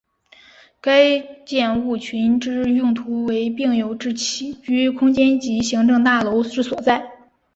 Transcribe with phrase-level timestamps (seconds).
[0.81, 7.11] 该建物群之用途为病友之起居空间及行政大楼之所在。